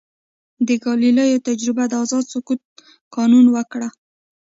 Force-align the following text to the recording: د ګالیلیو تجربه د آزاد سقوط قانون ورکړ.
د 0.67 0.69
ګالیلیو 0.83 1.43
تجربه 1.47 1.83
د 1.87 1.93
آزاد 2.03 2.25
سقوط 2.33 2.61
قانون 3.15 3.45
ورکړ. 3.55 3.81